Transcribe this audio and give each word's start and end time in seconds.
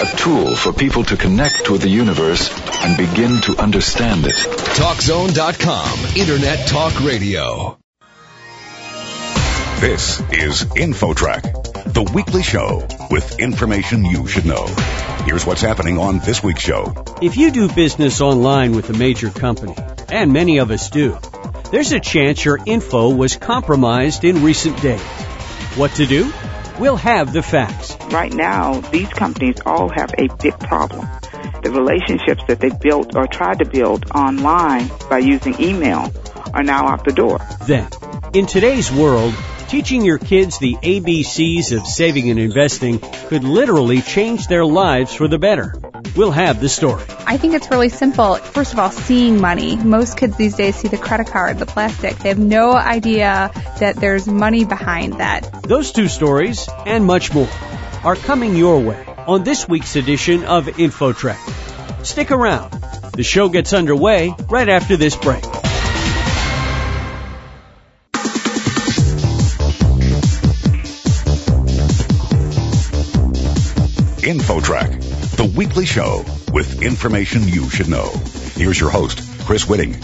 A 0.00 0.06
tool 0.16 0.56
for 0.56 0.72
people 0.72 1.04
to 1.04 1.18
connect 1.18 1.68
with 1.68 1.82
the 1.82 1.88
universe 1.88 2.50
and 2.82 2.96
begin 2.96 3.42
to 3.42 3.56
understand 3.58 4.24
it. 4.24 4.32
TalkZone.com, 4.32 6.16
Internet 6.16 6.66
Talk 6.66 7.04
Radio. 7.04 7.78
This 9.80 10.20
is 10.32 10.64
InfoTrack, 10.64 11.92
the 11.92 12.10
weekly 12.14 12.42
show 12.42 12.88
with 13.10 13.38
information 13.38 14.06
you 14.06 14.26
should 14.26 14.46
know. 14.46 14.66
Here's 15.26 15.44
what's 15.44 15.60
happening 15.60 15.98
on 15.98 16.20
this 16.20 16.42
week's 16.42 16.62
show. 16.62 16.94
If 17.20 17.36
you 17.36 17.50
do 17.50 17.68
business 17.68 18.22
online 18.22 18.74
with 18.74 18.88
a 18.88 18.94
major 18.94 19.28
company, 19.28 19.74
and 20.08 20.32
many 20.32 20.58
of 20.58 20.70
us 20.70 20.88
do, 20.88 21.18
there's 21.70 21.92
a 21.92 22.00
chance 22.00 22.42
your 22.42 22.58
info 22.64 23.10
was 23.10 23.36
compromised 23.36 24.24
in 24.24 24.42
recent 24.42 24.80
days. 24.80 25.02
What 25.76 25.90
to 25.96 26.06
do? 26.06 26.32
We'll 26.78 26.96
have 26.96 27.32
the 27.32 27.42
facts. 27.42 27.96
Right 28.10 28.32
now, 28.32 28.80
these 28.80 29.08
companies 29.08 29.56
all 29.66 29.90
have 29.90 30.14
a 30.18 30.28
big 30.42 30.58
problem. 30.58 31.06
The 31.62 31.70
relationships 31.70 32.42
that 32.48 32.60
they 32.60 32.70
built 32.70 33.14
or 33.14 33.26
tried 33.26 33.58
to 33.58 33.64
build 33.64 34.10
online 34.10 34.90
by 35.08 35.18
using 35.18 35.60
email 35.60 36.10
are 36.54 36.62
now 36.62 36.88
out 36.88 37.04
the 37.04 37.12
door. 37.12 37.40
Then, 37.66 37.88
in 38.32 38.46
today's 38.46 38.90
world, 38.90 39.34
teaching 39.68 40.04
your 40.04 40.18
kids 40.18 40.58
the 40.58 40.74
ABCs 40.74 41.76
of 41.76 41.86
saving 41.86 42.30
and 42.30 42.38
investing 42.38 42.98
could 43.28 43.44
literally 43.44 44.00
change 44.00 44.46
their 44.46 44.64
lives 44.64 45.14
for 45.14 45.28
the 45.28 45.38
better. 45.38 45.91
We'll 46.14 46.30
have 46.30 46.60
the 46.60 46.68
story. 46.68 47.04
I 47.26 47.38
think 47.38 47.54
it's 47.54 47.70
really 47.70 47.88
simple. 47.88 48.36
First 48.36 48.74
of 48.74 48.78
all, 48.78 48.90
seeing 48.90 49.40
money. 49.40 49.76
Most 49.76 50.18
kids 50.18 50.36
these 50.36 50.54
days 50.54 50.76
see 50.76 50.88
the 50.88 50.98
credit 50.98 51.28
card, 51.28 51.58
the 51.58 51.66
plastic. 51.66 52.16
They 52.18 52.28
have 52.28 52.38
no 52.38 52.72
idea 52.72 53.50
that 53.80 53.96
there's 53.96 54.26
money 54.26 54.64
behind 54.64 55.14
that. 55.14 55.62
Those 55.62 55.92
two 55.92 56.08
stories 56.08 56.68
and 56.84 57.06
much 57.06 57.32
more 57.32 57.48
are 58.04 58.16
coming 58.16 58.56
your 58.56 58.80
way 58.80 59.02
on 59.26 59.44
this 59.44 59.66
week's 59.68 59.96
edition 59.96 60.44
of 60.44 60.66
InfoTrack. 60.66 62.04
Stick 62.04 62.30
around. 62.30 62.72
The 63.12 63.22
show 63.22 63.48
gets 63.48 63.72
underway 63.72 64.34
right 64.50 64.68
after 64.68 64.96
this 64.96 65.16
break. 65.16 65.42
InfoTrack, 74.22 75.11
the 75.42 75.58
weekly 75.58 75.84
show 75.84 76.24
with 76.52 76.82
information 76.82 77.48
you 77.48 77.68
should 77.68 77.88
know. 77.88 78.12
Here's 78.54 78.78
your 78.78 78.90
host, 78.90 79.20
Chris 79.44 79.64
Whitting. 79.64 79.96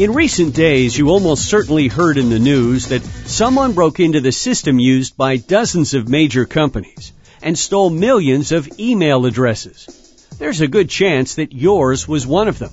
In 0.00 0.14
recent 0.14 0.52
days, 0.52 0.98
you 0.98 1.10
almost 1.10 1.48
certainly 1.48 1.86
heard 1.86 2.18
in 2.18 2.28
the 2.28 2.40
news 2.40 2.88
that 2.88 3.04
someone 3.04 3.72
broke 3.72 4.00
into 4.00 4.20
the 4.20 4.32
system 4.32 4.80
used 4.80 5.16
by 5.16 5.36
dozens 5.36 5.94
of 5.94 6.08
major 6.08 6.44
companies 6.44 7.12
and 7.40 7.56
stole 7.56 7.90
millions 7.90 8.50
of 8.50 8.80
email 8.80 9.26
addresses. 9.26 10.26
There's 10.40 10.60
a 10.60 10.66
good 10.66 10.90
chance 10.90 11.36
that 11.36 11.52
yours 11.52 12.08
was 12.08 12.26
one 12.26 12.48
of 12.48 12.58
them. 12.58 12.72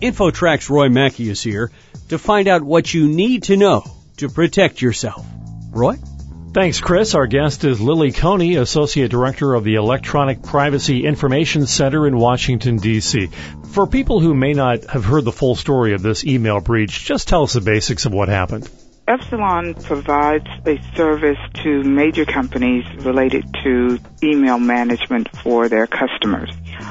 InfoTrack's 0.00 0.70
Roy 0.70 0.90
Mackey 0.90 1.28
is 1.28 1.42
here 1.42 1.72
to 2.10 2.18
find 2.18 2.46
out 2.46 2.62
what 2.62 2.94
you 2.94 3.08
need 3.08 3.44
to 3.44 3.56
know 3.56 3.82
to 4.18 4.28
protect 4.28 4.80
yourself. 4.80 5.26
Roy? 5.72 5.96
Thanks, 6.54 6.80
Chris. 6.80 7.14
Our 7.14 7.26
guest 7.26 7.64
is 7.64 7.80
Lily 7.80 8.12
Coney, 8.12 8.56
Associate 8.56 9.10
Director 9.10 9.54
of 9.54 9.64
the 9.64 9.76
Electronic 9.76 10.42
Privacy 10.42 11.06
Information 11.06 11.66
Center 11.66 12.06
in 12.06 12.14
Washington, 12.18 12.76
D.C. 12.76 13.30
For 13.70 13.86
people 13.86 14.20
who 14.20 14.34
may 14.34 14.52
not 14.52 14.84
have 14.84 15.02
heard 15.02 15.24
the 15.24 15.32
full 15.32 15.54
story 15.54 15.94
of 15.94 16.02
this 16.02 16.26
email 16.26 16.60
breach, 16.60 17.06
just 17.06 17.26
tell 17.26 17.44
us 17.44 17.54
the 17.54 17.62
basics 17.62 18.04
of 18.04 18.12
what 18.12 18.28
happened. 18.28 18.68
Epsilon 19.08 19.72
provides 19.72 20.46
a 20.66 20.78
service 20.94 21.38
to 21.62 21.82
major 21.84 22.26
companies 22.26 22.84
related 22.96 23.46
to 23.64 23.98
email 24.22 24.58
management 24.58 25.34
for 25.38 25.70
their 25.70 25.86
customers. 25.86 26.50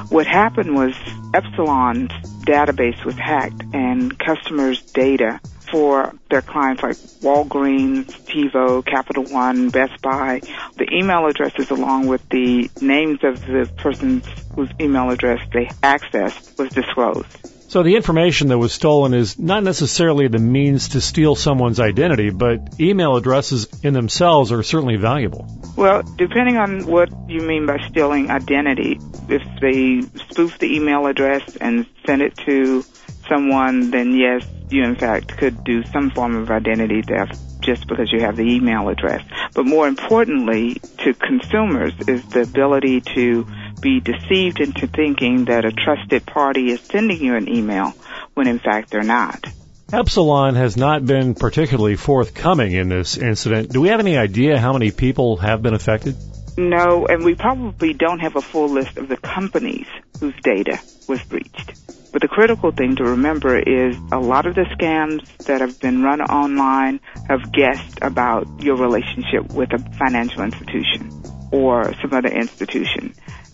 What 0.09 0.25
happened 0.25 0.73
was 0.73 0.95
Epsilon's 1.35 2.11
database 2.47 3.05
was 3.05 3.15
hacked 3.15 3.63
and 3.73 4.17
customers' 4.17 4.81
data 4.81 5.39
for 5.71 6.13
their 6.29 6.41
clients 6.41 6.83
like 6.83 6.97
Walgreens, 7.21 8.05
TiVo, 8.25 8.85
Capital 8.85 9.23
One, 9.23 9.69
Best 9.69 10.01
Buy. 10.01 10.41
The 10.77 10.87
email 10.93 11.25
addresses 11.25 11.71
along 11.71 12.07
with 12.07 12.27
the 12.29 12.69
names 12.81 13.19
of 13.23 13.39
the 13.45 13.71
persons 13.77 14.25
whose 14.55 14.69
email 14.79 15.09
address 15.09 15.39
they 15.53 15.65
accessed 15.81 16.57
was 16.59 16.69
disclosed. 16.69 17.47
So 17.71 17.83
the 17.83 17.95
information 17.95 18.49
that 18.49 18.57
was 18.57 18.73
stolen 18.73 19.13
is 19.13 19.39
not 19.39 19.63
necessarily 19.63 20.27
the 20.27 20.39
means 20.39 20.89
to 20.89 20.99
steal 20.99 21.35
someone's 21.37 21.79
identity, 21.79 22.29
but 22.29 22.81
email 22.81 23.15
addresses 23.15 23.65
in 23.81 23.93
themselves 23.93 24.51
are 24.51 24.61
certainly 24.61 24.97
valuable. 24.97 25.47
Well, 25.77 26.03
depending 26.17 26.57
on 26.57 26.85
what 26.85 27.09
you 27.29 27.39
mean 27.39 27.65
by 27.65 27.77
stealing 27.87 28.29
identity, 28.29 28.99
if 29.29 29.41
they 29.61 30.01
spoof 30.01 30.59
the 30.59 30.75
email 30.75 31.05
address 31.05 31.55
and 31.55 31.85
send 32.05 32.21
it 32.21 32.35
to 32.45 32.83
someone, 33.29 33.89
then 33.89 34.15
yes, 34.17 34.45
you 34.71 34.83
in 34.83 34.95
fact 34.95 35.37
could 35.37 35.63
do 35.63 35.83
some 35.85 36.11
form 36.11 36.35
of 36.35 36.49
identity 36.49 37.01
theft 37.01 37.37
just 37.61 37.87
because 37.87 38.11
you 38.11 38.21
have 38.21 38.35
the 38.35 38.43
email 38.43 38.89
address. 38.89 39.23
But 39.53 39.65
more 39.65 39.87
importantly, 39.87 40.81
to 40.99 41.13
consumers 41.13 41.93
is 42.07 42.25
the 42.25 42.41
ability 42.41 43.01
to 43.15 43.45
be 43.79 43.99
deceived 43.99 44.59
into 44.59 44.87
thinking 44.87 45.45
that 45.45 45.65
a 45.65 45.71
trusted 45.71 46.25
party 46.25 46.71
is 46.71 46.81
sending 46.81 47.21
you 47.21 47.35
an 47.35 47.47
email 47.47 47.93
when 48.33 48.47
in 48.47 48.59
fact 48.59 48.89
they're 48.89 49.03
not. 49.03 49.45
Epsilon 49.93 50.55
has 50.55 50.77
not 50.77 51.05
been 51.05 51.35
particularly 51.35 51.97
forthcoming 51.97 52.71
in 52.71 52.87
this 52.87 53.17
incident. 53.17 53.71
Do 53.71 53.81
we 53.81 53.89
have 53.89 53.99
any 53.99 54.17
idea 54.17 54.57
how 54.57 54.71
many 54.71 54.91
people 54.91 55.37
have 55.37 55.61
been 55.61 55.73
affected? 55.73 56.15
No, 56.57 57.05
and 57.07 57.23
we 57.23 57.35
probably 57.35 57.93
don't 57.93 58.19
have 58.19 58.35
a 58.35 58.41
full 58.41 58.69
list 58.69 58.97
of 58.97 59.07
the 59.07 59.17
companies 59.17 59.87
whose 60.19 60.35
data 60.43 60.79
was 61.07 61.21
breached. 61.23 61.73
But 62.11 62.21
the 62.21 62.27
critical 62.27 62.71
thing 62.71 62.97
to 62.97 63.05
remember 63.05 63.57
is 63.57 63.95
a 64.11 64.19
lot 64.19 64.45
of 64.45 64.55
the 64.55 64.63
scams 64.63 65.25
that 65.45 65.61
have 65.61 65.79
been 65.79 66.03
run 66.03 66.21
online 66.21 66.99
have 67.29 67.53
guessed 67.53 67.99
about 68.01 68.47
your 68.61 68.75
relationship 68.75 69.53
with 69.53 69.71
a 69.71 69.79
financial 69.97 70.43
institution 70.43 71.09
or 71.51 71.93
some 72.01 72.13
other 72.13 72.29
institution. 72.29 73.13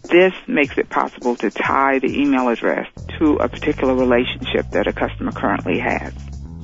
This 0.09 0.33
makes 0.47 0.77
it 0.77 0.89
possible 0.89 1.35
to 1.35 1.51
tie 1.51 1.99
the 1.99 2.19
email 2.19 2.47
address 2.47 2.87
to 3.19 3.35
a 3.35 3.47
particular 3.47 3.93
relationship 3.93 4.69
that 4.71 4.87
a 4.87 4.93
customer 4.93 5.31
currently 5.31 5.79
has. 5.79 6.13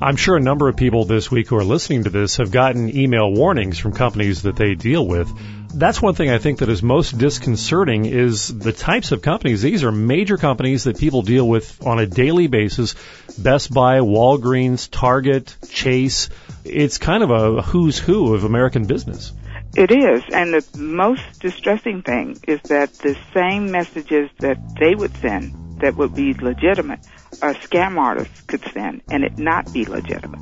I'm 0.02 0.16
sure 0.18 0.36
a 0.36 0.42
number 0.42 0.68
of 0.68 0.76
people 0.76 1.06
this 1.06 1.32
week 1.32 1.48
who 1.48 1.58
are 1.58 1.64
listening 1.64 2.04
to 2.04 2.10
this 2.10 2.38
have 2.38 2.52
gotten 2.52 2.96
email 2.96 3.32
warnings 3.32 3.78
from 3.78 3.94
companies 3.94 4.42
that 4.42 4.56
they 4.56 4.76
deal 4.76 5.06
with. 5.06 5.32
That's 5.74 6.02
one 6.02 6.14
thing 6.14 6.30
I 6.30 6.40
think 6.40 6.60
that 6.60 6.70
is 6.70 6.84
most 6.84 7.18
disconcerting 7.18 8.06
is 8.06 8.48
the 8.48 8.74
types 8.74 9.12
of 9.12 9.22
companies. 9.22 9.62
These 9.62 9.84
are 9.84 9.92
major 9.92 10.38
companies 10.38 10.84
that 10.84 11.00
people 11.00 11.22
deal 11.22 11.48
with 11.48 11.86
on 11.86 12.00
a 12.00 12.06
daily 12.06 12.48
basis. 12.48 12.96
Best 13.38 13.74
Buy, 13.74 14.00
Walgreens, 14.00 14.90
Target, 14.92 15.56
Chase. 15.70 16.30
It's 16.64 16.98
kind 16.98 17.24
of 17.24 17.32
a 17.32 17.62
who's 17.62 17.98
who 17.98 18.34
of 18.36 18.44
American 18.44 18.86
business. 18.86 19.32
It 19.76 19.92
is, 19.92 20.22
and 20.32 20.54
the 20.54 20.78
most 20.78 21.40
distressing 21.40 22.04
thing 22.04 22.38
is 22.48 22.62
that 22.64 22.94
the 22.94 23.18
same 23.34 23.72
messages 23.72 24.30
that 24.40 24.60
they 24.80 24.94
would 24.94 25.16
send 25.18 25.63
that 25.84 25.98
would 25.98 26.16
be 26.16 26.34
legitimate, 26.34 27.00
a 27.42 27.54
scam 27.56 27.98
artist 27.98 28.48
could 28.48 28.64
send 28.74 29.02
and 29.12 29.26
it 29.26 29.38
not 29.38 29.72
be 29.74 29.84
legitimate. 29.86 30.40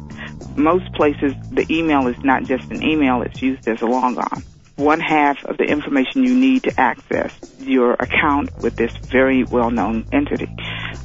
Most 0.56 0.94
places, 0.94 1.34
the 1.50 1.66
email 1.70 2.08
is 2.08 2.18
not 2.24 2.44
just 2.44 2.70
an 2.70 2.84
email, 2.84 3.24
it's 3.24 3.42
used 3.42 3.68
as 3.68 3.82
a 3.82 3.88
logon. 3.88 4.44
One 4.76 5.00
half 5.00 5.44
of 5.46 5.58
the 5.58 5.64
information 5.64 6.24
you 6.24 6.36
need 6.36 6.64
to 6.64 6.80
access 6.80 7.34
your 7.60 7.94
account 7.94 8.52
with 8.60 8.76
this 8.76 8.96
very 8.98 9.44
well-known 9.44 10.06
entity. 10.12 10.48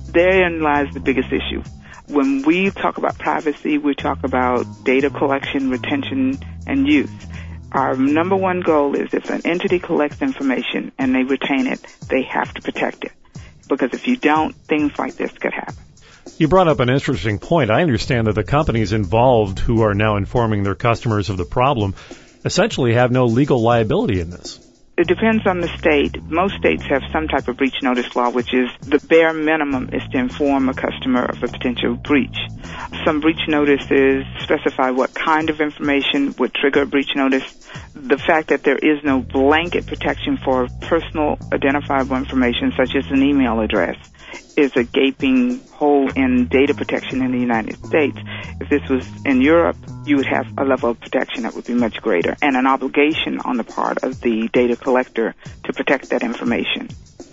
Therein 0.09 0.61
lies 0.61 0.93
the 0.93 1.01
biggest 1.01 1.33
issue. 1.33 1.63
When 2.09 2.43
we 2.43 2.71
talk 2.71 2.99
about 2.99 3.19
privacy, 3.19 3.79
we 3.79 3.95
talk 3.95 4.23
about 4.23 4.67
data 4.85 5.09
collection, 5.09 5.71
retention, 5.71 6.39
and 6.67 6.87
use. 6.87 7.11
Our 7.73 7.97
number 7.97 8.37
one 8.37 8.61
goal 8.61 8.95
is 8.95 9.15
if 9.15 9.31
an 9.31 9.41
entity 9.47 9.79
collects 9.79 10.21
information 10.21 10.93
and 10.99 11.15
they 11.15 11.25
retain 11.25 11.67
it, 11.67 11.81
they 12.09 12.23
have 12.23 12.53
to 12.55 12.63
protect 12.63 13.05
it. 13.05 13.13
Because 13.69 13.93
if 13.93 14.07
you 14.07 14.17
don't, 14.17 14.55
things 14.55 14.99
like 14.99 15.17
this 15.17 15.33
could 15.33 15.53
happen. 15.53 15.75
You 16.39 16.49
brought 16.49 16.69
up 16.69 16.81
an 16.81 16.91
interesting 16.91 17.39
point. 17.39 17.71
I 17.71 17.83
understand 17.83 18.27
that 18.27 18.35
the 18.35 18.45
companies 18.45 18.93
involved 18.93 19.59
who 19.59 19.83
are 19.83 19.95
now 19.95 20.17
informing 20.17 20.63
their 20.63 20.75
customers 20.75 21.31
of 21.31 21.37
the 21.37 21.45
problem 21.45 21.95
essentially 22.45 22.95
have 22.95 23.11
no 23.11 23.27
legal 23.27 23.61
liability 23.61 24.21
in 24.21 24.31
this. 24.31 24.66
It 24.99 25.09
depends 25.09 25.47
on 25.47 25.61
the 25.61 25.69
state. 25.77 26.23
Most 26.23 26.55
states 26.57 26.83
have 26.85 27.03
some 27.13 27.29
type 27.29 27.49
of 27.49 27.59
breach 27.59 27.83
notice 27.83 28.17
law, 28.17 28.31
which 28.31 28.55
is 28.55 28.71
the 28.81 28.99
bare 28.99 29.35
minimum 29.35 29.91
is 29.93 30.03
to 30.13 30.17
inform 30.17 30.71
a 30.71 30.75
customer 30.75 31.23
of 31.23 31.43
a 31.43 31.49
potential 31.49 31.97
breach. 31.97 32.35
Some 33.05 33.21
breach 33.21 33.47
notices 33.47 34.25
specify 34.43 34.93
what 34.93 35.13
kind 35.13 35.51
of 35.51 35.61
information 35.61 36.35
would 36.39 36.55
trigger 36.55 36.83
a 36.83 36.87
breach 36.87 37.15
notice. 37.15 37.45
The 37.95 38.17
fact 38.17 38.49
that 38.49 38.63
there 38.63 38.79
is 38.79 39.05
no 39.05 39.21
blanket 39.21 39.87
protection 39.87 40.39
for 40.39 40.67
personal 40.81 41.37
identifiable 41.53 42.17
information, 42.17 42.73
such 42.75 42.97
as 42.97 43.05
an 43.11 43.23
email 43.23 43.61
address, 43.61 43.97
is 44.57 44.73
a 44.77 44.85
gaping 44.85 45.61
hole 45.73 46.11
in 46.11 46.47
data 46.47 46.75
protection 46.75 47.23
in 47.23 47.33
the 47.33 47.39
United 47.39 47.85
States. 47.87 48.19
If 48.61 48.69
this 48.71 48.89
was 48.89 49.07
in 49.25 49.43
Europe, 49.43 49.77
you 50.05 50.17
would 50.17 50.27
have 50.27 50.47
a 50.59 50.65
level 50.65 50.91
of 50.91 51.01
protection 51.01 51.43
that 51.43 51.55
would 51.55 51.67
be 51.67 51.75
much 51.75 52.01
greater 52.01 52.37
and 52.41 52.57
an 52.57 52.67
obligation 52.67 53.41
on 53.41 53.57
the 53.57 53.65
part 53.65 54.03
of 54.03 54.21
the 54.21 54.49
data 54.53 54.77
collector 54.77 55.35
to 55.65 55.73
protect 55.73 56.11
that 56.11 56.23
information. 56.23 56.89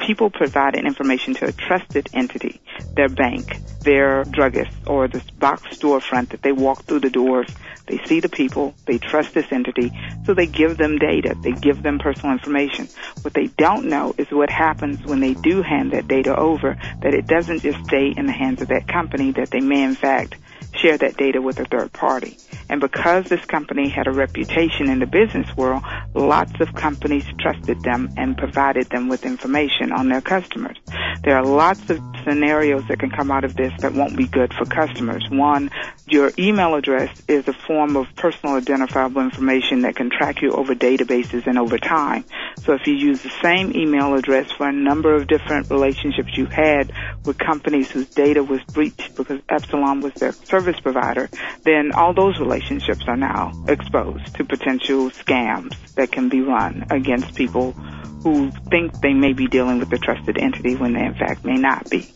People 0.05 0.29
providing 0.29 0.85
information 0.85 1.33
to 1.35 1.47
a 1.47 1.51
trusted 1.51 2.09
entity, 2.13 2.61
their 2.95 3.09
bank, 3.09 3.59
their 3.81 4.23
druggist, 4.25 4.75
or 4.87 5.07
this 5.07 5.29
box 5.31 5.63
storefront 5.77 6.29
that 6.29 6.41
they 6.41 6.51
walk 6.51 6.83
through 6.83 6.99
the 6.99 7.09
doors 7.09 7.47
they 7.85 7.97
see 8.05 8.21
the 8.21 8.29
people, 8.29 8.73
they 8.85 8.97
trust 8.97 9.33
this 9.33 9.51
entity, 9.51 9.91
so 10.25 10.33
they 10.33 10.45
give 10.45 10.77
them 10.77 10.97
data, 10.97 11.35
they 11.41 11.51
give 11.51 11.83
them 11.83 11.99
personal 11.99 12.31
information. 12.31 12.87
What 13.21 13.33
they 13.33 13.47
don't 13.47 13.85
know 13.85 14.15
is 14.17 14.31
what 14.31 14.49
happens 14.49 15.05
when 15.05 15.19
they 15.19 15.33
do 15.33 15.61
hand 15.61 15.91
that 15.91 16.07
data 16.07 16.35
over, 16.35 16.77
that 17.01 17.13
it 17.13 17.27
doesn't 17.27 17.61
just 17.61 17.83
stay 17.85 18.13
in 18.15 18.25
the 18.25 18.31
hands 18.31 18.61
of 18.61 18.69
that 18.69 18.87
company, 18.87 19.31
that 19.31 19.51
they 19.51 19.59
may 19.59 19.83
in 19.83 19.95
fact 19.95 20.35
share 20.73 20.97
that 20.97 21.17
data 21.17 21.41
with 21.41 21.59
a 21.59 21.65
third 21.65 21.91
party. 21.91 22.37
And 22.73 22.81
because 22.81 23.25
this 23.29 23.45
company 23.45 23.87
had 23.87 24.07
a 24.07 24.11
reputation 24.11 24.89
in 24.89 24.97
the 24.97 25.05
business 25.05 25.45
world, 25.55 25.83
lots 26.15 26.59
of 26.59 26.73
companies 26.73 27.23
trusted 27.39 27.77
them 27.83 28.11
and 28.17 28.35
provided 28.35 28.89
them 28.89 29.09
with 29.09 29.25
information 29.25 29.91
on 29.91 30.09
their 30.09 30.21
customers. 30.21 30.75
There 31.23 31.37
are 31.37 31.45
lots 31.45 31.87
of 31.91 31.99
scenarios 32.23 32.83
that 32.87 32.99
can 32.99 33.09
come 33.09 33.31
out 33.31 33.43
of 33.43 33.55
this 33.55 33.73
that 33.79 33.93
won't 33.93 34.17
be 34.17 34.27
good 34.27 34.53
for 34.53 34.65
customers. 34.65 35.25
One, 35.29 35.71
your 36.07 36.31
email 36.37 36.75
address 36.75 37.09
is 37.27 37.47
a 37.47 37.53
form 37.53 37.95
of 37.95 38.07
personal 38.15 38.55
identifiable 38.55 39.21
information 39.21 39.81
that 39.81 39.95
can 39.95 40.09
track 40.09 40.41
you 40.41 40.51
over 40.51 40.75
databases 40.75 41.47
and 41.47 41.57
over 41.57 41.77
time. 41.77 42.25
So 42.63 42.73
if 42.73 42.87
you 42.87 42.93
use 42.93 43.21
the 43.21 43.33
same 43.41 43.75
email 43.75 44.15
address 44.15 44.51
for 44.51 44.67
a 44.67 44.73
number 44.73 45.15
of 45.15 45.27
different 45.27 45.69
relationships 45.69 46.37
you 46.37 46.45
had 46.45 46.91
with 47.25 47.37
companies 47.37 47.89
whose 47.89 48.07
data 48.07 48.43
was 48.43 48.61
breached 48.71 49.15
because 49.15 49.41
Epsilon 49.49 50.01
was 50.01 50.13
their 50.13 50.31
service 50.31 50.79
provider, 50.79 51.29
then 51.63 51.91
all 51.93 52.13
those 52.13 52.39
relationships 52.39 53.03
are 53.07 53.17
now 53.17 53.51
exposed 53.67 54.35
to 54.35 54.45
potential 54.45 55.09
scams 55.11 55.75
that 55.95 56.11
can 56.11 56.29
be 56.29 56.41
run 56.41 56.85
against 56.89 57.35
people 57.35 57.75
who 58.23 58.51
think 58.51 58.99
they 59.01 59.13
may 59.13 59.33
be 59.33 59.47
dealing 59.47 59.79
with 59.79 59.91
a 59.91 59.97
trusted 59.97 60.37
entity 60.37 60.75
when 60.75 60.93
they 60.93 61.05
in 61.05 61.13
fact 61.13 61.43
may 61.43 61.57
not 61.57 61.89
be. 61.89 62.07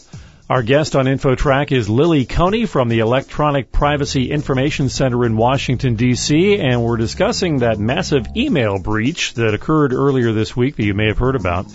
Our 0.49 0.63
guest 0.63 0.95
on 0.95 1.07
InfoTrack 1.07 1.73
is 1.73 1.89
Lily 1.89 2.25
Coney 2.25 2.65
from 2.67 2.87
the 2.87 2.99
Electronic 2.99 3.69
Privacy 3.69 4.31
Information 4.31 4.87
Center 4.87 5.25
in 5.25 5.35
Washington, 5.35 5.95
D.C., 5.95 6.57
and 6.57 6.81
we're 6.81 6.95
discussing 6.95 7.57
that 7.57 7.79
massive 7.79 8.25
email 8.37 8.79
breach 8.79 9.33
that 9.33 9.53
occurred 9.53 9.91
earlier 9.91 10.31
this 10.31 10.55
week 10.55 10.77
that 10.77 10.85
you 10.85 10.93
may 10.93 11.07
have 11.07 11.17
heard 11.17 11.35
about. 11.35 11.65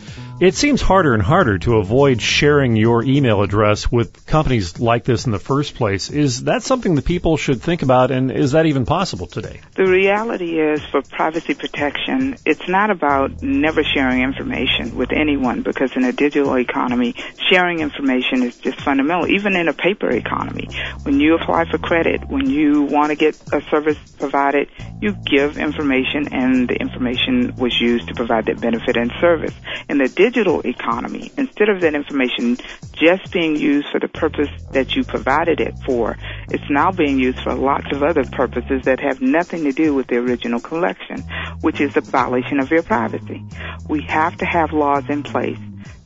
It 0.43 0.57
seems 0.57 0.83
harder 0.83 1.15
and 1.15 1.23
harder 1.23 1.59
to 1.59 1.77
avoid 1.77 2.21
sharing 2.21 2.75
your 2.75 3.05
email 3.05 3.43
address 3.43 3.93
with 3.93 4.27
companies 4.27 4.81
like 4.81 5.05
this 5.05 5.25
in 5.25 5.31
the 5.31 5.39
first 5.39 5.77
place. 5.77 6.11
Is 6.11 6.43
that 6.47 6.65
something 6.65 6.97
that 6.97 7.05
people 7.05 7.37
should 7.37 7.63
think 7.63 7.83
about, 7.83 8.11
and 8.11 8.33
is 8.33 8.51
that 8.51 8.67
even 8.67 8.85
possible 8.85 9.29
today? 9.29 9.61
The 9.77 9.87
reality 9.87 10.59
is, 10.59 10.83
for 10.91 11.01
privacy 11.01 11.55
protection, 11.55 12.39
it's 12.45 12.67
not 12.67 12.91
about 12.91 13.41
never 13.41 13.85
sharing 13.85 14.23
information 14.23 14.97
with 14.97 15.13
anyone 15.13 15.63
because 15.63 15.95
in 15.95 16.03
a 16.03 16.13
digital 16.13 16.59
economy, 16.59 17.15
sharing 17.49 17.79
information 17.79 18.43
is 18.43 18.57
just 18.57 18.81
fundamental. 18.81 19.29
Even 19.29 19.55
in 19.55 19.69
a 19.69 19.73
paper 19.73 20.11
economy, 20.11 20.69
when 21.05 21.21
you 21.21 21.37
apply 21.37 21.71
for 21.71 21.79
credit, 21.79 22.29
when 22.29 22.51
you 22.51 22.83
want 22.83 23.11
to 23.11 23.15
get 23.15 23.41
a 23.53 23.61
service 23.71 23.99
provided, 24.19 24.69
you 25.01 25.13
give 25.25 25.57
information, 25.57 26.35
and 26.35 26.69
the 26.69 26.75
information 26.75 27.55
was 27.55 27.81
used 27.81 28.09
to 28.09 28.15
provide 28.15 28.47
that 28.47 28.61
benefit 28.61 28.97
and 28.97 29.13
service. 29.21 29.55
In 29.89 29.99
the 29.99 30.09
digital 30.09 30.32
economy, 30.65 31.33
instead 31.37 31.69
of 31.69 31.81
that 31.81 31.95
information 31.95 32.57
just 32.93 33.31
being 33.33 33.57
used 33.57 33.89
for 33.91 34.01
the 34.01 34.09
purpose 34.09 34.49
that 34.73 34.95
you 34.95 35.05
provided 35.05 35.61
it 35.61 35.75
for, 35.85 36.17
it's 36.51 36.65
now 36.71 36.91
being 36.91 37.19
used 37.19 37.41
for 37.43 37.55
lots 37.55 37.87
of 37.93 38.03
other 38.03 38.25
purposes 38.25 38.83
that 38.85 39.01
have 39.01 39.21
nothing 39.21 39.65
to 39.65 39.73
do 39.73 39.95
with 39.95 40.07
the 40.07 40.17
original 40.17 40.61
collection, 40.61 41.21
which 41.61 41.81
is 41.81 41.97
a 41.97 42.01
violation 42.01 42.61
of 42.61 42.71
your 42.71 42.83
privacy. 42.83 43.45
We 43.89 44.03
have 44.09 44.37
to 44.39 44.47
have 44.47 44.73
laws 44.73 45.05
in 45.09 45.23
place 45.23 45.59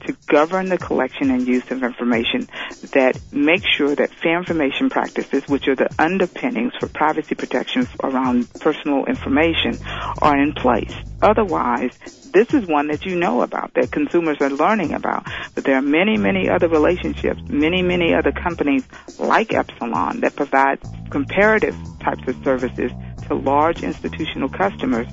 to 0.06 0.17
govern 0.26 0.69
the 0.69 0.79
collection 0.79 1.31
and 1.31 1.47
use 1.47 1.70
of 1.70 1.82
information 1.82 2.49
that 2.93 3.19
make 3.32 3.62
sure 3.64 3.94
that 3.94 4.11
fair 4.23 4.38
information 4.38 4.91
practices, 4.91 5.43
which 5.47 5.69
are 5.69 5.76
the 5.76 5.88
underpinnings 5.99 6.73
for 6.79 6.88
privacy 6.88 7.35
protections 7.35 7.88
around 8.03 8.53
personal 8.55 9.05
information, 9.06 9.79
are 10.23 10.38
in 10.38 10.53
place. 10.53 10.93
Otherwise, 11.23 11.97
this 12.32 12.53
is 12.53 12.67
one 12.67 12.88
that 12.88 13.06
you 13.06 13.17
know 13.17 13.41
about, 13.43 13.73
that 13.75 13.91
consumers 13.91 14.37
are 14.41 14.50
learning 14.50 14.93
about. 14.93 15.26
But 15.55 15.64
there 15.64 15.76
are 15.76 15.82
many, 15.82 16.17
many 16.17 16.49
other 16.49 16.69
relationships, 16.69 17.41
many, 17.49 17.82
many 17.82 18.14
other 18.14 18.32
companies 18.32 18.85
like 19.19 19.55
Epsilon 19.55 20.20
that 20.20 20.37
provide 20.37 20.79
comparative 21.11 21.76
types 22.00 22.26
of 22.29 22.43
services 22.44 22.93
to 23.29 23.35
large 23.35 23.82
institutional 23.82 24.49
customers 24.49 25.09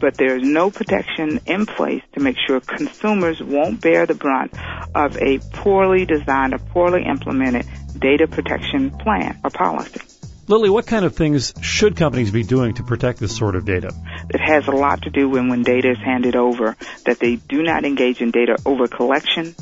but 0.00 0.16
there's 0.16 0.42
no 0.42 0.70
protection 0.70 1.40
in 1.46 1.66
place 1.66 2.02
to 2.14 2.20
make 2.20 2.36
sure 2.46 2.60
consumers 2.60 3.40
won't 3.42 3.80
bear 3.80 4.06
the 4.06 4.14
brunt 4.14 4.52
of 4.94 5.16
a 5.18 5.38
poorly 5.52 6.06
designed 6.06 6.54
or 6.54 6.58
poorly 6.58 7.04
implemented 7.04 7.66
data 7.98 8.26
protection 8.26 8.90
plan 8.90 9.38
or 9.44 9.50
policy. 9.50 10.00
Lily, 10.48 10.68
what 10.68 10.86
kind 10.86 11.04
of 11.04 11.14
things 11.14 11.54
should 11.60 11.94
companies 11.94 12.32
be 12.32 12.42
doing 12.42 12.74
to 12.74 12.82
protect 12.82 13.20
this 13.20 13.36
sort 13.36 13.54
of 13.54 13.64
data? 13.64 13.94
It 14.30 14.40
has 14.40 14.66
a 14.66 14.72
lot 14.72 15.02
to 15.02 15.10
do 15.10 15.28
with 15.28 15.48
when 15.48 15.62
data 15.62 15.92
is 15.92 15.98
handed 15.98 16.34
over, 16.34 16.76
that 17.04 17.20
they 17.20 17.36
do 17.36 17.62
not 17.62 17.84
engage 17.84 18.20
in 18.20 18.32
data 18.32 18.56
over 18.66 18.88
collection, 18.88 19.54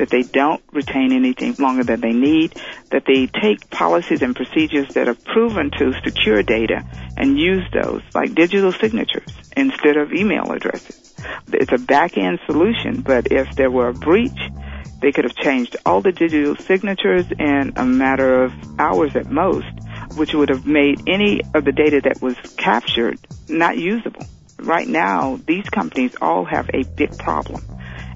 that 0.00 0.08
they 0.08 0.22
don't 0.22 0.62
retain 0.72 1.12
anything 1.12 1.54
longer 1.58 1.84
than 1.84 2.00
they 2.00 2.12
need, 2.12 2.54
that 2.90 3.04
they 3.06 3.26
take 3.26 3.70
policies 3.70 4.22
and 4.22 4.34
procedures 4.34 4.88
that 4.94 5.08
are 5.08 5.14
proven 5.14 5.70
to 5.78 5.92
secure 6.02 6.42
data 6.42 6.82
and 7.18 7.38
use 7.38 7.64
those, 7.72 8.02
like 8.14 8.34
digital 8.34 8.72
signatures 8.72 9.28
instead 9.56 9.98
of 9.98 10.12
email 10.12 10.50
addresses. 10.50 11.14
It's 11.52 11.72
a 11.72 11.78
back-end 11.78 12.40
solution, 12.46 13.02
but 13.02 13.30
if 13.30 13.54
there 13.56 13.70
were 13.70 13.88
a 13.88 13.94
breach, 13.94 14.40
they 15.02 15.12
could 15.12 15.24
have 15.24 15.36
changed 15.36 15.76
all 15.84 16.00
the 16.00 16.12
digital 16.12 16.56
signatures 16.56 17.26
in 17.38 17.74
a 17.76 17.84
matter 17.84 18.44
of 18.44 18.52
hours 18.78 19.14
at 19.16 19.30
most, 19.30 19.68
which 20.16 20.32
would 20.32 20.48
have 20.48 20.66
made 20.66 21.02
any 21.06 21.42
of 21.54 21.64
the 21.64 21.72
data 21.72 22.00
that 22.04 22.22
was 22.22 22.36
captured 22.56 23.18
not 23.48 23.76
usable. 23.76 24.26
Right 24.58 24.88
now, 24.88 25.38
these 25.46 25.68
companies 25.68 26.16
all 26.22 26.46
have 26.46 26.70
a 26.72 26.84
big 26.84 27.16
problem. 27.18 27.62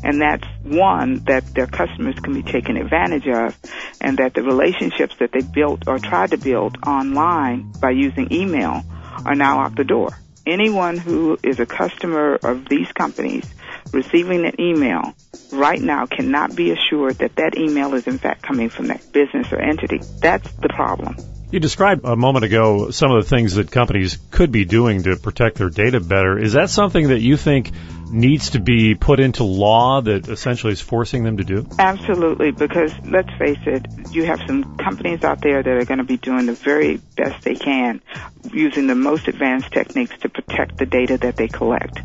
And 0.04 0.20
that's 0.20 0.44
one 0.62 1.24
that 1.24 1.54
their 1.54 1.66
customers 1.66 2.14
can 2.16 2.34
be 2.34 2.42
taken 2.42 2.76
advantage 2.76 3.26
of 3.26 3.56
and 4.00 4.18
that 4.18 4.34
the 4.34 4.42
relationships 4.42 5.14
that 5.18 5.32
they 5.32 5.40
built 5.40 5.88
or 5.88 5.98
tried 5.98 6.30
to 6.30 6.36
build 6.36 6.76
online 6.86 7.72
by 7.80 7.90
using 7.90 8.32
email 8.32 8.82
are 9.24 9.34
now 9.34 9.60
out 9.60 9.76
the 9.76 9.84
door. 9.84 10.10
Anyone 10.46 10.98
who 10.98 11.38
is 11.42 11.58
a 11.58 11.64
customer 11.64 12.34
of 12.34 12.68
these 12.68 12.92
companies 12.92 13.46
receiving 13.92 14.44
an 14.44 14.60
email 14.60 15.14
right 15.52 15.80
now 15.80 16.04
cannot 16.04 16.54
be 16.54 16.70
assured 16.70 17.16
that 17.18 17.36
that 17.36 17.56
email 17.56 17.94
is 17.94 18.06
in 18.06 18.18
fact 18.18 18.42
coming 18.42 18.68
from 18.68 18.88
that 18.88 19.10
business 19.12 19.50
or 19.52 19.58
entity. 19.58 20.00
That's 20.20 20.52
the 20.54 20.68
problem. 20.68 21.16
You 21.50 21.60
described 21.60 22.04
a 22.04 22.16
moment 22.16 22.44
ago 22.44 22.90
some 22.90 23.12
of 23.12 23.22
the 23.22 23.30
things 23.30 23.54
that 23.54 23.70
companies 23.70 24.18
could 24.30 24.50
be 24.50 24.64
doing 24.64 25.04
to 25.04 25.16
protect 25.16 25.56
their 25.56 25.70
data 25.70 26.00
better. 26.00 26.36
Is 26.38 26.54
that 26.54 26.68
something 26.68 27.08
that 27.08 27.20
you 27.20 27.36
think 27.36 27.70
needs 28.10 28.50
to 28.50 28.60
be 28.60 28.94
put 28.94 29.20
into 29.20 29.44
law 29.44 30.00
that 30.00 30.28
essentially 30.28 30.72
is 30.72 30.80
forcing 30.80 31.24
them 31.24 31.36
to 31.38 31.44
do? 31.44 31.66
Absolutely, 31.78 32.50
because 32.50 32.92
let's 33.04 33.32
face 33.38 33.58
it, 33.66 33.86
you 34.12 34.24
have 34.24 34.40
some 34.46 34.76
companies 34.76 35.24
out 35.24 35.40
there 35.40 35.62
that 35.62 35.70
are 35.70 35.84
going 35.84 35.98
to 35.98 36.04
be 36.04 36.16
doing 36.16 36.46
the 36.46 36.52
very 36.52 36.96
best 37.16 37.44
they 37.44 37.54
can 37.54 38.00
using 38.52 38.86
the 38.86 38.94
most 38.94 39.28
advanced 39.28 39.72
techniques 39.72 40.16
to 40.20 40.28
protect 40.28 40.78
the 40.78 40.86
data 40.86 41.18
that 41.18 41.36
they 41.36 41.48
collect. 41.48 41.98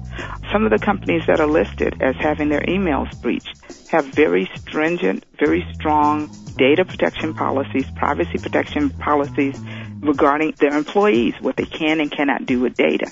Some 0.51 0.65
of 0.65 0.72
the 0.72 0.79
companies 0.79 1.24
that 1.27 1.39
are 1.39 1.48
listed 1.48 2.01
as 2.01 2.15
having 2.15 2.50
their 2.50 2.62
emails 2.62 3.20
breached 3.22 3.56
have 3.89 4.06
very 4.06 4.50
stringent, 4.58 5.25
very 5.38 5.65
strong 5.74 6.29
data 6.58 6.86
protection 6.86 7.34
policies, 7.34 7.86
privacy 7.96 8.38
protection 8.38 8.89
policies 8.89 9.60
regarding 10.00 10.53
their 10.58 10.75
employees, 10.75 11.34
what 11.41 11.56
they 11.56 11.65
can 11.65 12.00
and 12.00 12.12
cannot 12.12 12.46
do 12.46 12.60
with 12.62 12.75
data 12.75 13.12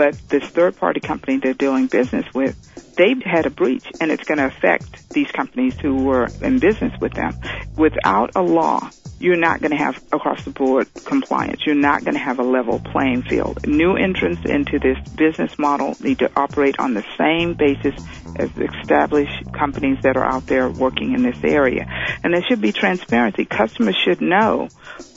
but 0.00 0.16
this 0.30 0.44
third 0.44 0.78
party 0.78 0.98
company 0.98 1.36
they're 1.36 1.52
doing 1.52 1.86
business 1.86 2.24
with, 2.34 2.56
they've 2.96 3.22
had 3.22 3.44
a 3.44 3.50
breach 3.50 3.84
and 4.00 4.10
it's 4.10 4.24
going 4.24 4.38
to 4.38 4.46
affect 4.46 5.10
these 5.10 5.30
companies 5.30 5.78
who 5.78 6.04
were 6.04 6.26
in 6.40 6.58
business 6.58 6.98
with 7.02 7.12
them. 7.12 7.38
Without 7.76 8.30
a 8.34 8.40
law, 8.40 8.88
you're 9.18 9.36
not 9.36 9.60
going 9.60 9.72
to 9.72 9.76
have 9.76 10.02
across 10.10 10.42
the 10.46 10.52
board 10.52 10.88
compliance. 11.04 11.66
You're 11.66 11.74
not 11.74 12.02
going 12.02 12.14
to 12.14 12.20
have 12.20 12.38
a 12.38 12.42
level 12.42 12.80
playing 12.80 13.24
field. 13.24 13.66
New 13.66 13.94
entrants 13.94 14.40
into 14.48 14.78
this 14.78 14.96
business 15.16 15.58
model 15.58 15.94
need 16.00 16.20
to 16.20 16.30
operate 16.34 16.78
on 16.78 16.94
the 16.94 17.04
same 17.18 17.52
basis 17.52 17.94
as 18.36 18.48
established 18.56 19.52
companies 19.52 19.98
that 20.00 20.16
are 20.16 20.24
out 20.24 20.46
there 20.46 20.70
working 20.70 21.12
in 21.12 21.24
this 21.24 21.44
area. 21.44 21.84
And 22.24 22.32
there 22.32 22.42
should 22.48 22.62
be 22.62 22.72
transparency. 22.72 23.44
Customers 23.44 23.96
should 24.02 24.22
know 24.22 24.68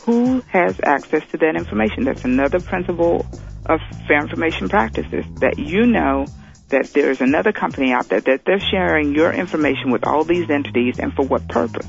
who 0.01 0.41
has 0.49 0.77
access 0.83 1.25
to 1.31 1.37
that 1.37 1.55
information. 1.55 2.03
That's 2.03 2.25
another 2.25 2.59
principle 2.59 3.25
of 3.65 3.79
fair 4.07 4.21
information 4.21 4.69
practices 4.69 5.25
that 5.39 5.57
you 5.57 5.85
know 5.85 6.25
that 6.69 6.91
there's 6.93 7.21
another 7.21 7.51
company 7.51 7.91
out 7.91 8.09
there 8.09 8.21
that 8.21 8.45
they're 8.45 8.59
sharing 8.59 9.13
your 9.13 9.31
information 9.31 9.91
with 9.91 10.05
all 10.07 10.23
these 10.23 10.49
entities 10.49 10.97
and 10.99 11.13
for 11.13 11.23
what 11.23 11.47
purpose 11.47 11.87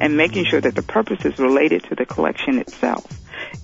and 0.00 0.16
making 0.16 0.44
sure 0.44 0.60
that 0.60 0.74
the 0.74 0.82
purpose 0.82 1.24
is 1.24 1.38
related 1.38 1.82
to 1.84 1.94
the 1.94 2.04
collection 2.04 2.58
itself. 2.58 3.06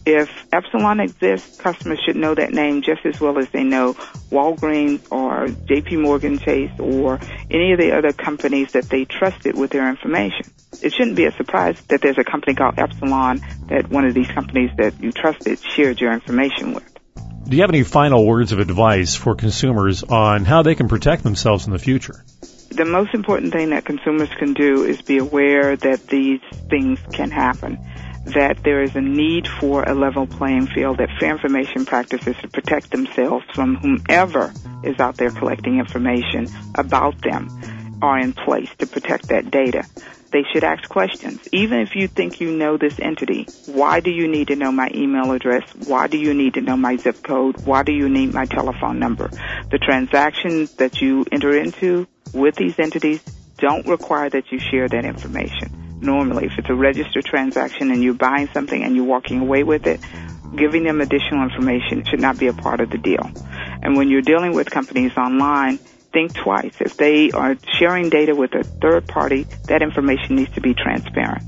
If 0.07 0.31
Epsilon 0.53 1.01
exists, 1.01 1.59
customers 1.59 2.01
should 2.05 2.17
know 2.17 2.35
that 2.35 2.53
name 2.53 2.83
just 2.83 3.05
as 3.05 3.21
well 3.21 3.39
as 3.39 3.49
they 3.51 3.65
know 3.65 3.95
Walgreens 4.31 5.01
or 5.11 5.49
JP 5.49 6.01
Morgan 6.01 6.39
Chase 6.39 6.73
or 6.79 7.19
any 7.51 7.73
of 7.73 7.79
the 7.79 7.97
other 7.97 8.13
companies 8.13 8.73
that 8.73 8.89
they 8.89 9.05
trusted 9.05 9.57
with 9.57 9.71
their 9.71 9.89
information. 9.89 10.51
It 10.83 10.93
shouldn't 10.93 11.17
be 11.17 11.27
a 11.27 11.33
surprise 11.33 11.81
that 11.89 12.01
there's 12.01 12.19
a 12.19 12.25
company 12.25 12.55
called 12.55 12.79
Epsilon 12.79 13.41
that 13.69 13.91
one 13.91 14.05
of 14.05 14.15
these 14.15 14.29
companies 14.29 14.71
that 14.77 15.01
you 15.01 15.13
trusted 15.13 15.59
shared 15.59 16.01
your 16.01 16.13
information 16.13 16.75
with. 16.75 16.94
Do 17.47 17.57
you 17.57 17.63
have 17.63 17.71
any 17.71 17.83
final 17.83 18.27
words 18.27 18.53
of 18.53 18.59
advice 18.59 19.15
for 19.15 19.35
consumers 19.35 20.03
on 20.03 20.45
how 20.45 20.63
they 20.63 20.75
can 20.75 20.89
protect 20.89 21.23
themselves 21.23 21.67
in 21.67 21.73
the 21.73 21.79
future? 21.79 22.25
The 22.71 22.85
most 22.85 23.15
important 23.15 23.53
thing 23.53 23.71
that 23.71 23.85
consumers 23.85 24.31
can 24.39 24.55
do 24.55 24.85
is 24.85 25.03
be 25.03 25.19
aware 25.19 25.77
that 25.77 26.07
these 26.09 26.41
things 26.69 26.99
can 27.13 27.31
happen 27.31 27.79
that 28.27 28.63
there 28.65 28.83
is 28.83 28.97
a 28.97 29.01
need 29.01 29.47
for 29.47 29.83
a 29.83 29.95
level 29.95 30.27
playing 30.27 30.67
field, 30.69 30.99
that 30.99 31.11
fair 31.21 31.33
information 31.33 31.85
practices 31.85 32.35
to 32.41 32.49
protect 32.49 32.91
themselves 32.91 33.45
from 33.55 33.77
whomever 33.77 34.53
is 34.83 34.99
out 34.99 35.17
there 35.17 35.31
collecting 35.31 35.79
information 35.79 36.47
about 36.75 37.21
them 37.21 37.99
are 38.03 38.19
in 38.19 38.33
place 38.33 38.69
to 38.79 38.87
protect 38.87 39.29
that 39.29 39.51
data. 39.51 39.85
They 40.35 40.43
should 40.53 40.65
ask 40.65 40.89
questions. 40.89 41.49
Even 41.53 41.79
if 41.79 41.95
you 41.95 42.09
think 42.09 42.41
you 42.41 42.51
know 42.51 42.77
this 42.77 42.99
entity, 42.99 43.47
why 43.67 44.01
do 44.01 44.11
you 44.11 44.27
need 44.27 44.49
to 44.49 44.57
know 44.57 44.73
my 44.73 44.91
email 44.93 45.31
address? 45.31 45.63
Why 45.87 46.09
do 46.09 46.19
you 46.19 46.35
need 46.35 46.55
to 46.55 46.61
know 46.61 46.77
my 46.77 46.97
zip 46.97 47.23
code? 47.23 47.65
Why 47.65 47.85
do 47.85 47.93
you 47.93 48.09
need 48.09 48.35
my 48.35 48.45
telephone 48.45 48.99
number? 48.99 49.31
The 49.71 49.79
transactions 49.79 50.73
that 50.75 51.01
you 51.01 51.25
enter 51.31 51.57
into 51.57 52.09
with 52.33 52.57
these 52.57 52.77
entities 52.81 53.23
don't 53.59 53.87
require 53.87 54.29
that 54.29 54.51
you 54.51 54.59
share 54.59 54.89
that 54.89 55.05
information 55.05 56.01
normally. 56.01 56.47
If 56.47 56.59
it's 56.59 56.69
a 56.69 56.75
registered 56.75 57.25
transaction 57.25 57.93
and 57.93 58.03
you're 58.03 58.15
buying 58.15 58.49
something 58.49 58.83
and 58.83 58.97
you're 58.97 59.05
walking 59.05 59.39
away 59.39 59.63
with 59.63 59.87
it, 59.87 60.01
giving 60.57 60.83
them 60.83 61.01
additional 61.01 61.45
information 61.45 62.05
should 62.07 62.21
not 62.21 62.41
be 62.41 62.49
a 62.49 62.53
part 62.53 62.81
of 62.81 62.91
the 62.91 62.99
deal. 62.99 63.31
And 63.83 63.97
when 63.97 64.09
you're 64.09 64.21
dealing 64.21 64.53
with 64.53 64.69
companies 64.69 65.17
online, 65.17 65.79
think 66.15 66.35
twice. 66.35 66.73
If 66.81 66.97
they 66.97 67.31
are 67.33 67.57
sharing 67.79 68.09
data 68.09 68.35
with 68.35 68.55
a 68.55 68.65
third 68.65 69.07
party, 69.07 69.47
that 69.67 69.83
information 69.83 70.37
needs 70.37 70.55
to 70.55 70.63
be 70.63 70.73
transparent. 70.73 71.43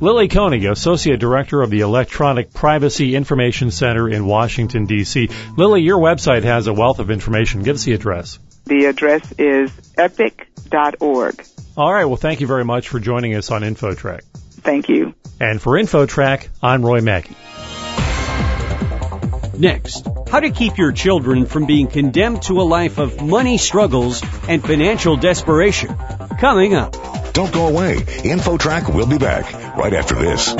Lily 0.00 0.28
Coney, 0.28 0.66
Associate 0.66 1.18
Director 1.18 1.62
of 1.62 1.70
the 1.70 1.80
Electronic 1.80 2.52
Privacy 2.52 3.16
Information 3.16 3.70
Center 3.70 4.08
in 4.08 4.26
Washington, 4.26 4.86
D.C. 4.86 5.30
Lily, 5.56 5.82
your 5.82 5.98
website 5.98 6.42
has 6.42 6.66
a 6.66 6.72
wealth 6.72 6.98
of 6.98 7.10
information. 7.10 7.62
Give 7.62 7.76
us 7.76 7.84
the 7.84 7.94
address. 7.94 8.38
The 8.66 8.86
address 8.86 9.32
is 9.38 9.70
epic.org. 9.96 11.46
All 11.76 11.92
right. 11.92 12.04
Well, 12.04 12.16
thank 12.16 12.40
you 12.40 12.46
very 12.46 12.64
much 12.64 12.88
for 12.88 13.00
joining 13.00 13.34
us 13.34 13.50
on 13.50 13.62
InfoTrack. 13.62 14.22
Thank 14.62 14.88
you. 14.88 15.14
And 15.40 15.60
for 15.60 15.72
InfoTrack, 15.74 16.48
I'm 16.62 16.84
Roy 16.84 17.00
Mackey. 17.00 17.36
Next, 19.58 20.06
how 20.28 20.40
to 20.40 20.50
keep 20.50 20.78
your 20.78 20.92
children 20.92 21.46
from 21.46 21.66
being 21.66 21.86
condemned 21.86 22.42
to 22.42 22.60
a 22.60 22.62
life 22.62 22.98
of 22.98 23.22
money 23.22 23.56
struggles 23.56 24.22
and 24.48 24.62
financial 24.62 25.16
desperation. 25.16 25.96
Coming 26.40 26.74
up. 26.74 26.94
Don't 27.32 27.52
go 27.52 27.68
away. 27.68 27.96
InfoTrack 27.96 28.92
will 28.92 29.06
be 29.06 29.18
back 29.18 29.52
right 29.76 29.92
after 29.92 30.14
this. 30.16 30.54